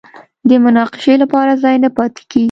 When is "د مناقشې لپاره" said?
0.49-1.51